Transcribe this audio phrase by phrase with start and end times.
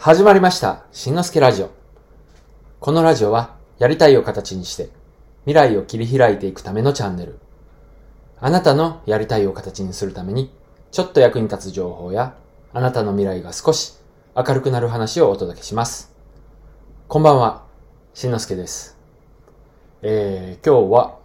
[0.00, 1.70] 始まりました、しんのすけラジオ。
[2.78, 4.90] このラジオは、やりたいを形にして、
[5.44, 7.40] 未来を切り開いていくためのチャンネル。
[8.38, 10.52] あなたのやりたいを形にするために、
[10.92, 12.36] ちょっと役に立つ情報や、
[12.72, 13.94] あなたの未来が少し
[14.36, 16.14] 明るくなる話をお届けします。
[17.08, 17.64] こんばんは、
[18.14, 18.96] しんのすけです。
[20.02, 21.18] えー、今日は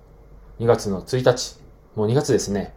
[0.59, 1.59] 2月の1日、
[1.93, 2.73] もう2月ですね。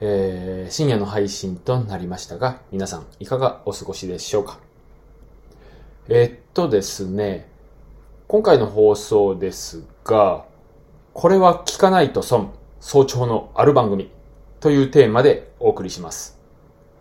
[0.00, 4.69] えー、深夜の配信となりましたが、皆さんいかがお過ごしでしょうか？
[6.12, 7.48] えっとですね、
[8.26, 10.44] 今回の放送ですが、
[11.14, 12.50] これは聞かないと損、
[12.80, 14.10] 早朝のある番組
[14.58, 16.36] というテーマでお送りします。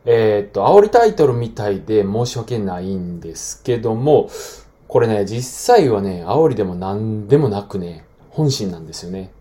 [0.06, 4.30] えっと、煽りタイトルみたいで申し訳ないんですけども、
[4.88, 5.42] これね、実
[5.76, 9.32] 際はね、煽りでも何でもなくね、本心なんですよね。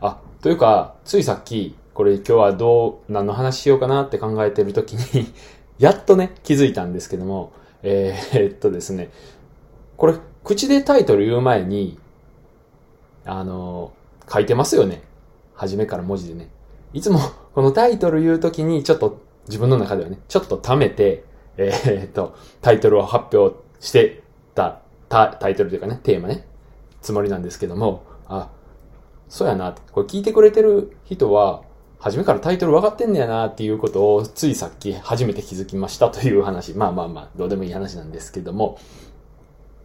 [0.00, 5.30] あ、というか、ついさっき、これ今日はどう、何の話しようかなって考えてるときに、
[5.78, 7.52] やっとね、気づいたんですけども、
[7.82, 9.10] えー、っとですね、
[9.96, 10.14] これ、
[10.44, 11.98] 口でタイトル言う前に、
[13.24, 13.92] あの
[14.28, 15.02] 書いてますよね。
[15.54, 16.48] 初めから文字でね。
[16.92, 17.18] いつも、
[17.54, 21.24] このタイトル言うときに、ちょっと、自分の中ではね、ちょっと貯めて、
[21.56, 24.22] えー、っと、タイトルを発表して
[24.54, 26.46] た、タタイトルというかね、テーマね、
[27.00, 28.50] つもりなんですけども、あ、
[29.28, 29.74] そうやな。
[29.92, 31.62] これ聞いてくれてる人は、
[32.02, 36.72] 初めからタイトル分かってんねやなっていうことを、ついさっき初めて気づきましたという話。
[36.74, 38.76] まあまあまあ、どうでもいい話なんですけども。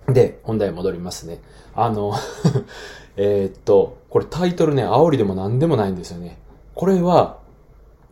[0.08, 1.42] で、本題戻りますね。
[1.76, 2.16] あの、
[3.18, 6.40] えっと、これタイトルね、煽りでも何でもないんですよね。
[6.74, 7.38] これは、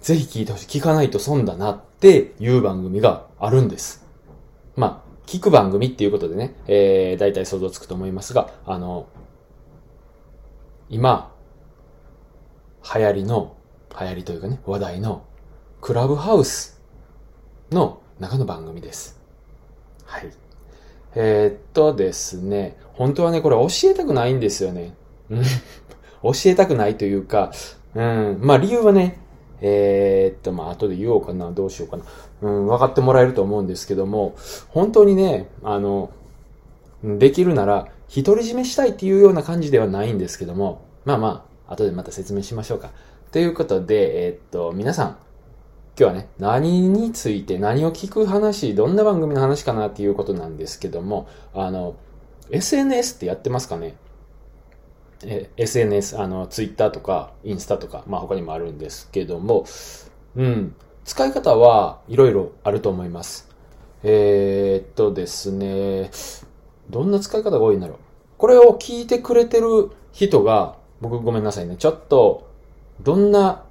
[0.02, 0.68] ぜひ聞いてほしい。
[0.68, 4.06] 聞かないと損だなっていう番組があるんです。
[4.76, 9.08] まあ、聞く番組っていうことでね、えー、大体想像つくと思いますが、あの、
[10.92, 11.32] 今、
[12.94, 13.56] 流行りの、
[14.00, 15.26] 流行りというかね、話題の、
[15.82, 16.82] クラブハウス
[17.72, 19.20] の中の番組です。
[20.06, 20.32] はい。
[21.16, 24.94] えーっとですね、本当はね、これ教えたくないんですよね。
[25.30, 25.44] うん
[26.24, 27.52] 教えたくないというか、
[27.94, 29.20] うん、まあ理由はね、
[29.62, 32.04] えーっと、まあ後で言おうかな、どうしようかな。
[32.42, 34.36] うん、分かってもらえると思うんですけども、
[34.70, 36.10] 本当にね、あの、
[37.04, 42.92] できるなら、独り占めしたいっていうような感じではないんですけども、まあまあ、後でまた説明しましょうか。
[43.32, 45.18] ということで、えーっと、皆さん、今
[45.98, 51.96] 日はね、何について何を聞く話、どんな番組の話かなっていうことなんですけども、あの、
[52.50, 53.96] SNS ってやってますかね？
[55.24, 59.66] え SNS、あの、ツイッターとか、インスタとか、まあ他にもあるんですけども、
[60.36, 63.50] うん、使い方はいろいろあると思います。
[64.04, 66.12] えーっとですね、
[66.90, 67.98] どんな使い方が多いんだろう？
[68.38, 72.54] これを聞いてくれてる人が、僕ごめんなさいね、ちょっと、
[73.02, 73.64] どんな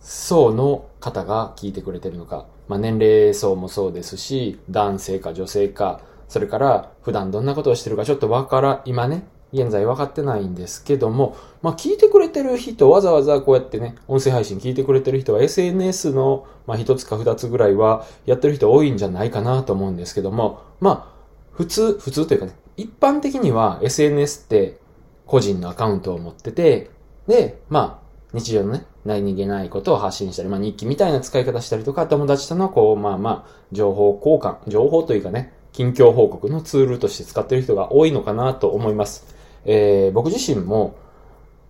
[0.00, 2.46] 層の方が聞いてくれてるのか。
[2.68, 21.14] まあ、年齢層もそうですし、男性か女性か、それから普段どんなことをしてるかちょっとわから、今ね、現在分かってないんですけども、まあ、聞いてくれてる人、わざわざこうやってね、音声配信聞いてくれてる人は SNS の、まあ、一つか二つぐらいはやってる人多いんじゃないかなと思うんですけども、まあ、
[21.52, 24.78] 普通、普通というかね、一般的には SNS って
[25.26, 26.90] 個人のアカウントを持ってて、
[27.28, 28.03] で、まあ、
[28.34, 39.24] 日常のね、何気ないことを発信したり、まあ日記みたいな使い方したりとか、友達とのこう、まあまあ、情報交換、情報というかね、近況報告のツールとして使ってる人が多いのかなと思います。
[39.64, 40.96] えー、僕自身も、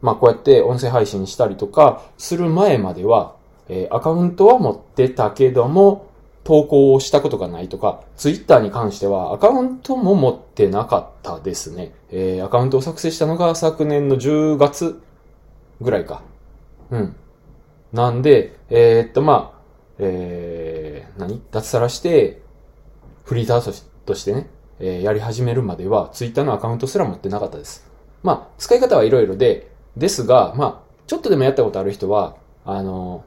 [0.01, 3.37] まあこうやって音声配信したりとか、する前までは、
[3.69, 6.07] えーアカウントは持ってたけども、
[6.45, 11.93] 投稿をしたことがないとか、ツイッターに関してはアカウントも持ってなかったですね。
[12.11, 14.99] えーアカウントを作成したのが昨年の10月
[15.83, 16.23] ぐらいか。
[16.95, 17.17] うん。
[17.93, 19.61] なんで、えーっと、まあ、
[19.99, 21.43] えー、何？
[21.51, 22.41] 脱サラして、
[23.25, 27.91] フリーターとしてね、えーやり始めるまでは、ツイッターのアカウントすら持ってなかったです。
[28.23, 33.25] まあ、使い方はいろいろで、ですが、まあ、ちょっとでもやったことある人は、あの、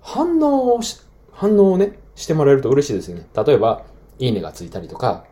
[0.00, 1.00] 反応をし、
[1.32, 3.26] 反応をね、してもらえると嬉しいですよね。
[3.34, 3.84] 例えば、
[4.18, 5.24] いいねがついたりとか、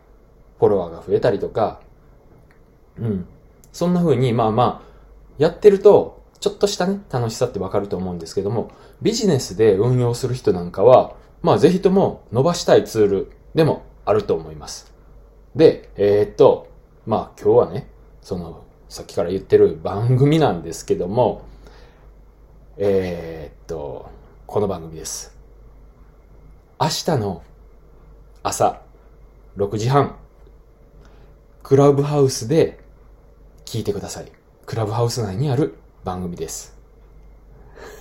[0.59, 1.81] フォロワーが増えたりとか、
[2.97, 3.25] うん。
[3.71, 4.87] そんな風に、まあまあ、
[5.37, 14.91] やってると、ちょっとしたね、楽しさってわかると思うんですけども、ビジネスで運用する人なんかは、まあぜひとも伸ばしたいツールでもあると思います。
[15.55, 16.67] で、えーっと、
[17.05, 17.87] まあ今日はね、
[18.23, 21.43] その、さっきから言ってる番組なんですけども、
[22.77, 24.09] えーっと、
[24.47, 25.37] この番組です。
[26.79, 27.43] 明日の
[28.41, 28.81] 朝
[29.57, 30.15] 6時半、
[31.61, 32.79] クラブハウスで
[33.65, 34.31] 聞いてください。
[34.65, 36.77] クラブハウス内にある番組です。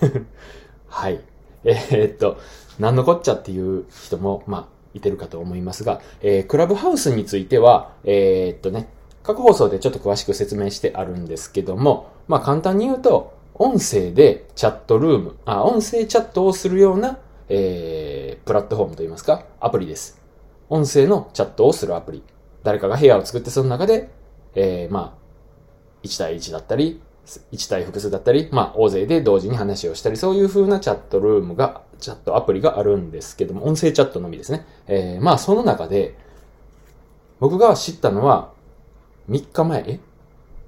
[0.89, 1.21] はい。
[1.65, 2.39] えーっと、
[2.79, 8.89] 何のこっちゃっていう人も、まあ、いてるかと思いますが、えー、クラブハウスについては、えー、っとね、
[9.23, 17.19] 過去放送でちょっと詳しく説明してあるんですけども、まあ簡単に言うと、音声でチャットルーム、あ、音声チャットをするような、
[17.51, 20.19] えー、プラットフォームといいますか、アプリです。
[20.71, 22.23] 音声のチャットをするアプリ。
[22.63, 24.09] 誰かが部屋を作ってその中で、
[24.55, 34.67] えー、まあ、1対1だったり、1対複数だったり、まあ、大勢で同時に話をしたり、そういう風なチャットルームが、チャットアプリがあるんですけども、音声チャットのみですね。
[34.87, 36.17] えー、まあ、その中で、
[37.39, 38.53] 僕が知ったのは、
[39.29, 40.01] 3日前、え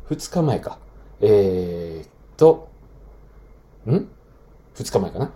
[0.08, 0.78] ?2 日前か。
[1.20, 2.69] えー、っと、
[3.87, 5.32] ん ?2 日前かな？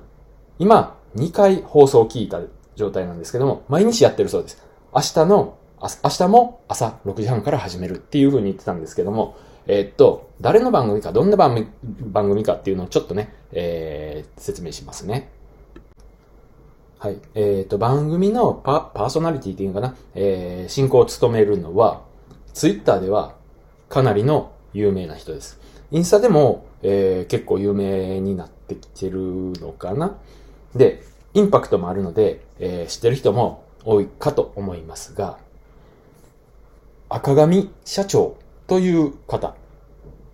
[0.59, 2.41] 今、2回放送を聞いた
[2.77, 4.63] 状態なんですけども、毎日やってるそうです。
[4.95, 9.37] 明日の、明日も朝6時半から始めるっていう風に言ってたんですけども、
[9.67, 11.67] えー、っと、誰の番組か、どんな番組
[12.01, 15.31] 番組かっていうのをちょっとね、えー、説明しますね。
[16.99, 17.19] はい。
[17.35, 22.03] えー、っと、番組のパパーソナリティっていうのかな、えー、進行を務めるのは、
[22.55, 23.35] ツイッターでは
[23.89, 25.61] かなりの有名な人です。
[25.91, 29.19] インスタでも、えー、結構有名になってきてる
[29.61, 30.17] のかな？
[30.75, 31.03] で、
[31.35, 35.39] インパクトもあるので、えー、知ってる人も多いかと思いますが、
[37.09, 38.37] 赤髪社長
[38.67, 39.55] という方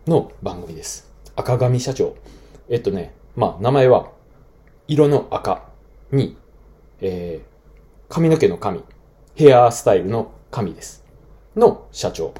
[0.06, 1.12] の番組です。
[1.36, 2.16] 赤髪社長。
[2.70, 4.10] えっとね、まあ、名前は、
[4.88, 5.68] 色の赤
[6.10, 6.38] に、
[7.02, 8.82] えー、髪の毛の髪、
[9.34, 11.04] ヘアスタイルの髪です。
[11.56, 12.32] の社長。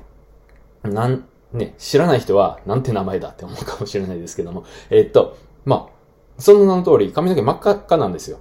[0.83, 5.37] なん、ね、知らない人は、なんて名前だって思うかもしれないですけども、え、っと、
[5.67, 8.39] まあ、その名の通り、髪の毛真っ赤っかなんですよ。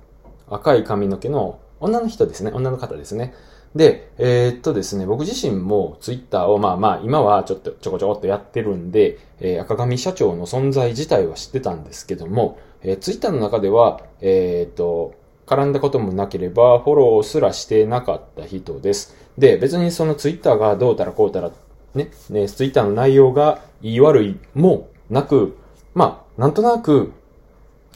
[0.49, 2.51] 赤い髪の毛の女の人ですね。
[2.53, 3.33] 女の方ですね。
[3.75, 15.13] で、えー、っとですね、僕自身もツイッターをまあまあ今はちょっとちょこちょこっとやってるんで、えー、赤髪社長の存在自体は知ってたんですけども、えー、ツイッターの中では、えー、っと、
[15.47, 19.15] 絡んだこともなければフォローすらしてなかった人です。
[19.37, 21.51] で、別にそのツイッターがどうたらこうたら、
[21.95, 25.57] ね、ね、ツイッターの内容が言い悪いもなく、
[25.93, 27.13] まあ、なんとなく、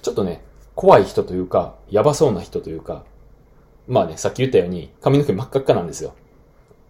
[0.01, 0.43] ちょっとね、
[0.75, 3.03] 怖い人というか、やばそうな人というか、
[3.87, 6.13] まあね、さっき言ったように髪の毛真っ赤っかなんですよ。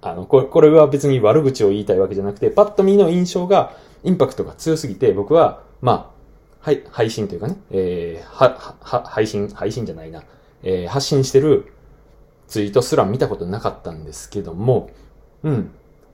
[0.02, 6.16] あの、これ、これは別に悪口を言いたいわけじゃなくて、パッと見の印象が、インパクトが強すぎて、僕は、まあ、
[6.66, 10.24] はい、配信というかね、えー、は、は、配信、配信じゃないな、
[10.64, 11.74] えー、発信してる
[12.48, 14.92] ツイートすら見たことなかったんですけども、
[15.44, 15.72] うん。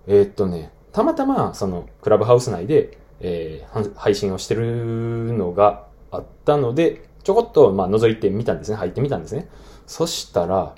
[0.08, 8.78] えー、っとね、たまたま、その、クラブハウス内で、えー、配信をしてるのがあったので、ちょこっと、まあ、覗いてみたんですね。
[8.78, 9.50] 入ってみたんですね。
[9.86, 10.76] そしたら、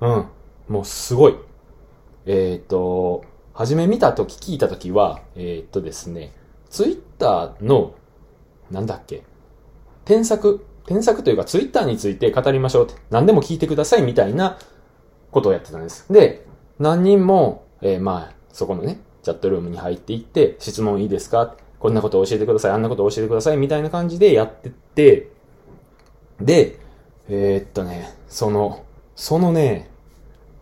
[0.00, 0.26] うん、
[0.68, 1.36] もうすごい。
[2.26, 6.32] えっ、ー、と、初め見たとき、聞いたときは、えっ、ー、とですね、
[6.68, 7.94] ツイッターの、
[8.70, 9.24] なんだっけ、
[10.04, 14.58] 添削、添削というかツイッターについて語りましょうって、何でも聞いてくださいみたいな
[15.30, 16.10] ことをやってたんです。
[16.12, 16.46] で、
[16.78, 21.56] 何人も、えー、まあ、そこのね、チャットルームに入っていって、質問いいですか？
[21.78, 25.30] こんなこと教えてください、あんなこと教えてください、みたいな感じでやってて、
[26.40, 26.78] で、
[27.28, 28.84] えー、っとね、その、
[29.14, 29.90] そのね、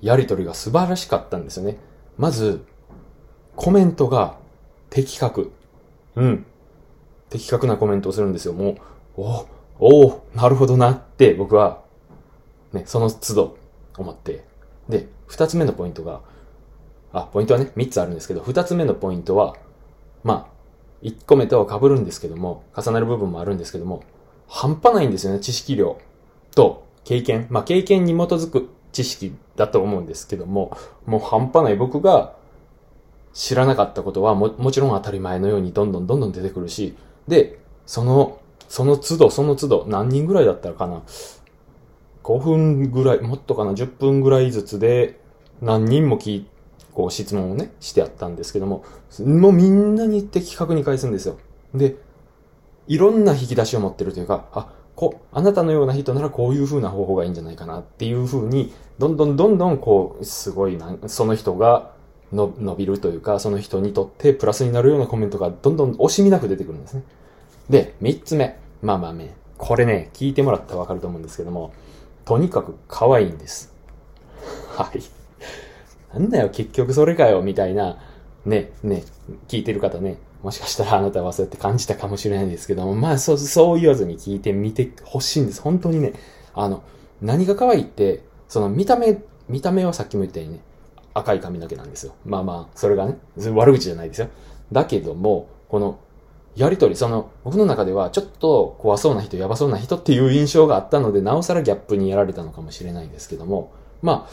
[0.01, 1.77] やりとりが素晴らしかったんですよね。
[2.17, 2.65] まず、
[3.57, 4.37] コメントが
[4.91, 5.53] 的確。
[6.17, 6.47] うん。
[7.31, 8.53] 的確なコメントをするんですよ。
[8.53, 8.77] も
[9.17, 9.23] う、
[9.81, 11.83] おおなるほどなって僕は、
[12.73, 13.57] ね、その都度
[13.97, 14.45] 思って。
[14.89, 16.21] で、二つ目のポイントが、
[17.13, 19.57] あ、ポイントはね、三つあるんですけど、二つ目のポイントは、
[20.25, 20.59] まあ、
[21.03, 24.03] 一個目とは被るんですけども、重なる部分もあるんですけども、
[24.49, 25.99] 半端ないんですよね、知識量。
[26.55, 30.77] と経験、まあ経験に基づく知識だと思うんですけども、
[31.07, 32.35] もう半端ない僕が
[33.33, 36.97] 知らなかったことはももちろん当たり前のようにどんどんどんどん出てくるし、
[37.29, 41.03] で、その、その都度その都度何人ぐらいだったらかな、
[42.25, 45.21] 5分ぐらい、もっとかな、10分ぐらいずつで
[45.63, 46.45] 何人も聞
[46.93, 48.85] こう質問をね、してあったんですけども、
[49.21, 51.39] もうみんなに的確に返すんですよ。
[51.75, 51.97] で、
[52.89, 61.93] いろんな引き出しを持ってるというか、あ、こ、あなたのような人ならこういう風な方法がいいんじゃないかなっていう風に、どんどんどんどんこう、すごいな、その人が
[62.33, 67.03] の伸びるというか、その人にとってプラスになるようなコメントがどんどん惜しみなく出てくるんですね。
[67.71, 68.59] で、三つ目。
[68.83, 71.73] まあまあね、これね、聞いてもらったらわかると思うんですけども、
[72.25, 73.75] とにかく可愛いんです。
[74.77, 75.01] はい。
[76.13, 77.99] なんだよ、結局それかよ、みたいな、
[78.45, 79.05] ね、ね、
[79.49, 85.61] 聞いてる方ね、もしかしたらあなたはそうやって感じたかもしれないですけども、まあそう、そう言わずに聞いてみてほしいんです。
[85.61, 86.13] 本当にね、
[86.55, 86.83] あの、
[87.21, 89.19] 何が可愛いって、その見た目、
[89.49, 90.61] 見た目はさっきも言ったようにね、
[91.15, 92.15] 赤い髪の毛なんですよ。
[92.25, 93.17] まあまあ、それがね、
[93.53, 94.29] 悪口じゃないですよ。
[94.71, 95.99] だけども、この、
[96.55, 104.33] やりとり、その、僕の中ではちょっと怖そうな人、やばそうな人っていう印象があったので、なおさらギャップにやられたのかもしれないんですけども、まあ、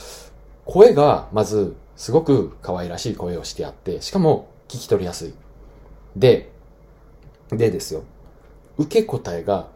[0.66, 5.34] 声が、まず、すごく可愛らしい声をしてあって、しかも、聞き取りやすい。
[6.16, 6.50] で、
[7.50, 8.04] でですよ。
[8.78, 9.68] 受け答えが、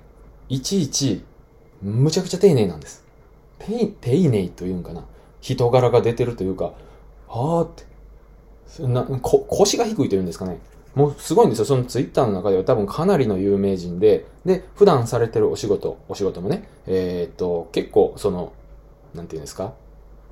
[0.47, 1.23] いちいち、
[1.81, 3.03] むちゃくちゃ丁寧なんです。
[3.59, 5.05] 丁寧というんかな。
[5.41, 6.73] 人柄が出てるというか、
[7.27, 10.59] はーって、なこ腰が低いというんですかね。
[10.95, 11.65] もうすごいんですよ。
[11.65, 18.53] そのツイッターの中では多分かなりの有名人で、で、普段されてるお仕事、お仕事もね、えー、っと、結構その、
[19.13, 19.73] なんていうんですか、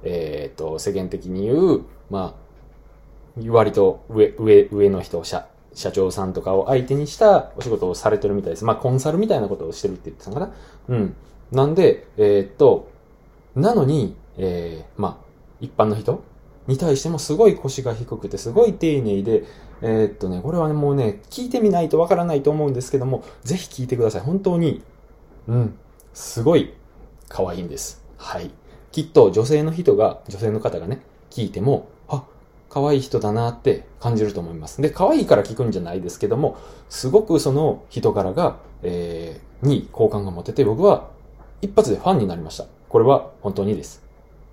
[0.04, 2.36] えー、っと、世間的に言う、ま
[3.40, 8.66] あ、割と上、上、上の人、社、社長さんとかを相手にしたお仕事をされてるみたいです。
[8.66, 10.54] まあ、コンサルみたいなことをしてるって言ってたのかな。
[10.90, 11.16] うん。
[11.52, 12.90] なんで、えー、っと、
[13.56, 15.26] なのに、えー、まあ、
[15.62, 16.24] 一般の人
[16.66, 19.44] に対してもすごい腰が低くて、すごい丁寧で、
[19.84, 24.22] えー、っとね、これはね、もうね、聞いてみないとわからないと思うんですけども、ぜひ聞いてください。
[24.22, 24.82] 本当に、
[25.48, 25.78] うん、
[26.16, 26.74] すごい
[27.30, 28.04] 可愛いんです。
[28.18, 28.50] はい。
[28.92, 31.88] きっと女性の人が、女性の方がね、聞いても、
[32.70, 34.82] 可愛い人だなって感じると思います。
[34.82, 36.58] で、可愛いから聞くんじゃないですけども、
[36.90, 41.10] すごくその人柄が、えー、に好感が持てて、僕は
[41.62, 42.66] 一発でファンになりました。
[42.90, 44.04] これは本当にです。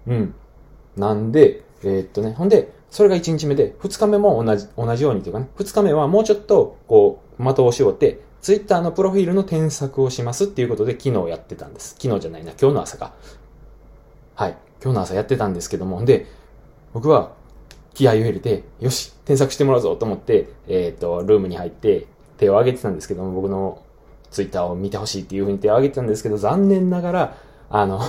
[0.06, 0.34] うん。
[0.96, 11.96] なんで、えー、っとね、ほんで、それが1日目で、2日目も同じ、同じようにというかね、2日目はもうちょっと、こう、的を絞って、ツイッターのプロフィールの添削をしますっていうことで昨日やってたんです。
[11.98, 13.14] 昨日じゃないな、今日の朝か。
[14.34, 14.56] はい。
[14.82, 16.26] 今日の朝やってたんですけども、で、
[16.92, 17.32] 僕は
[17.94, 23.82] 気合を入れて、よし、添削してもらうぞと思って、えっ、ー、と、ルームに入って手を挙げてたんですけども、僕の
[24.30, 27.36] ツイッターを見てほしいっていうふうに手を挙げてたんですけど、残念ながら、
[27.70, 28.00] あの、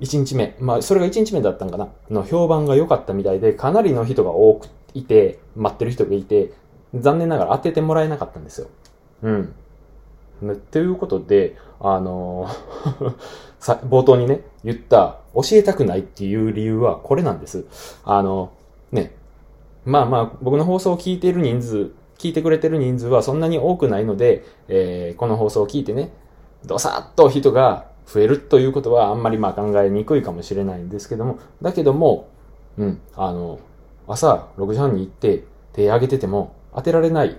[0.00, 6.52] 1日目、まあ、それが1日目だったんかなの評判が良かったみたいで、かなりの人が多くいて、待ってる人がいて、
[6.94, 8.68] 残念ながら当ててもらえなかったんですよ。
[9.22, 9.54] うん。
[10.70, 12.48] ということで、あの
[13.60, 17.66] さ、冒頭にね、言った、教えたくないっていう理由はこれなんです。
[18.04, 18.52] あの、
[18.92, 19.14] ね、
[19.84, 26.12] まあまあ、僕の放送を聞いている人数、聞いてくれてる人数はそんなに多くないので、えー、この放送を聞いてね、
[26.64, 32.28] どさっと人が増えるということはあんまりまあ考えにくいかもしれないんですけども、だけども、
[32.78, 33.60] うん、あの、
[34.08, 37.36] 朝6時半に行って手挙げてても当てられない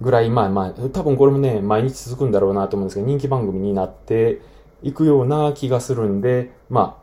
[0.00, 4.40] ぐらい、まあまあ、多分これもね、毎日続くんだろうなと思うんですけど、人気番組になって
[4.82, 7.02] いくような気がするんで、まあ、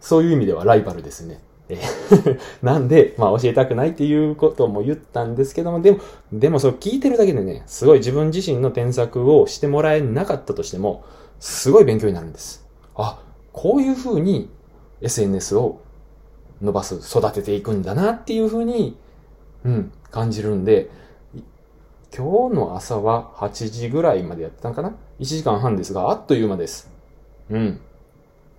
[0.00, 1.40] そういう意味ではライバルですね。
[2.62, 5.98] なんで、まあ教えたくないっていうことも言ったんですけども、でも、
[6.32, 11.04] でもそれ聞いてるだけでね、すごい自分自身の添削をしてもらえなかったとしても、
[11.40, 12.66] すごい勉強になるんです。
[12.94, 13.20] あ、
[13.52, 14.48] こういう風に
[15.02, 15.80] SNS を
[16.62, 18.96] 伸ばす、育てていくんだなっていう風に、
[19.64, 20.88] うん、感じるんで、
[22.16, 26.90] 今日の朝は8時ぐらいまでやってたんかな ?1 時間半ですが、あっという間です。
[27.50, 27.80] うん。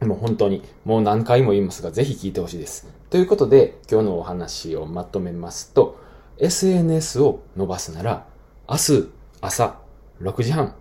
[0.01, 2.99] もう本当に、もう何回も言いますが、ぜひ聞いてほしいです。
[3.09, 5.99] ということで、今日のお話をまとめますと、
[6.37, 8.27] SNS を伸ばすなら、
[8.69, 9.09] 明日
[9.41, 9.79] 朝
[10.21, 10.75] 6時半、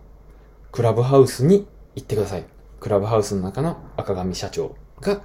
[0.70, 2.44] クラブハウスに行ってください。
[2.80, 5.22] クラブハウスの中の赤髪社長が、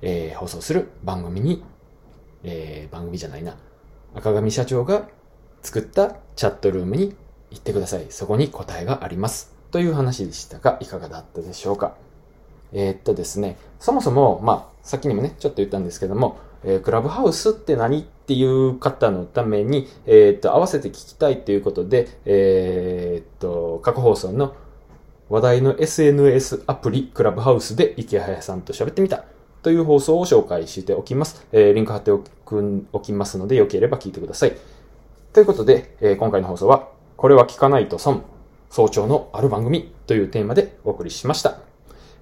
[0.00, 1.62] えー、放送する番組に、
[2.42, 3.56] えー、番組じゃないな。
[4.16, 5.08] 赤髪社長が
[5.62, 7.14] 作ったチャットルームに
[7.52, 8.06] 行ってください。
[8.10, 9.54] そこに答えがあります。
[9.70, 11.94] という話でしたが、いかがだったでしょうか？
[12.72, 24.54] えー、っとですね、そもそも、まあ、さっきにもね、ちょっと言ったんですけども、えー、クラブハウスって何っていう方のために、えー、っと、合わせて聞きたいということで、えっと、過去放送の
[25.28, 29.24] 話題の SNS アプリクラブハウスで池早さんと喋ってみた
[29.62, 31.46] という放送を紹介しておきます。
[31.52, 34.56] えー、リンク貼っておくおきますので、よければ聞いてください。
[35.32, 38.24] ということで、えー、今回の放送は、これは聞かないと損、
[38.68, 41.71] 早朝のある番組というテーマでお送りしました。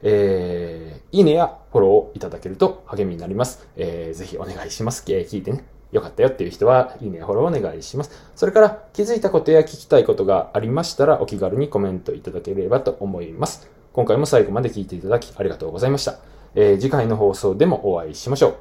[0.02, 3.68] えー、いいねやフォローをいただけると励みになります。
[3.76, 5.04] えー、ぜひお願いします。
[5.08, 5.64] えー、聞いてね。
[5.92, 8.10] よかったよっていう人は、いいねやフォローお願いします。
[8.36, 13.68] それから、気づいたことや聞きたいことがありましたら、お気軽にコメントいただければと思います。
[13.92, 16.18] 今回も最後まで聞いていただき、ありがとうございました。
[16.54, 18.54] えー、次回の放送でもお会いしましょう。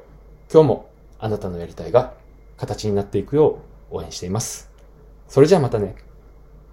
[0.52, 2.14] 今日も、あなたのやりたいが、
[2.56, 3.60] 形になっていくよ
[3.92, 4.70] う応援しています。
[5.28, 5.94] それじゃあまたね。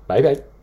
[0.08, 0.57] バイバイ。